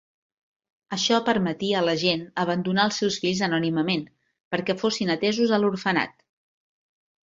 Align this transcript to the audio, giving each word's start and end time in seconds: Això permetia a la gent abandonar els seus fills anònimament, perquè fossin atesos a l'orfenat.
Això 0.95 1.19
permetia 1.27 1.75
a 1.81 1.83
la 1.89 1.95
gent 2.05 2.25
abandonar 2.45 2.87
els 2.91 2.99
seus 3.03 3.19
fills 3.27 3.45
anònimament, 3.51 4.05
perquè 4.57 4.81
fossin 4.85 5.17
atesos 5.21 5.59
a 5.61 5.65
l'orfenat. 5.65 6.23